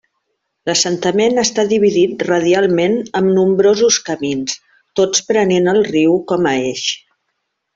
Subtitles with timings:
[0.67, 4.57] L'assentament està dividit radialment amb nombrosos camins,
[5.01, 6.91] tots prenent el riu com a eix.